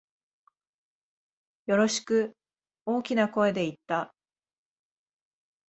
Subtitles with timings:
[1.67, 2.35] よろしく、
[2.87, 4.15] 大きな声で言った。